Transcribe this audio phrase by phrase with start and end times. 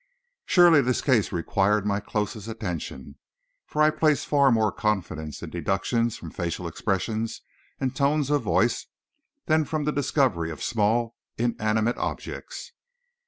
[0.47, 3.17] Surely this case required my closest attention,
[3.67, 7.27] for I place far more confidence in deductions from facial expression
[7.79, 8.87] and tones of the voice,
[9.45, 12.71] than from the discovery of small, inanimate objects.